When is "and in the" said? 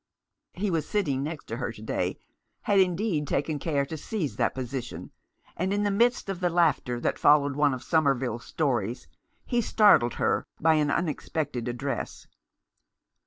5.55-5.91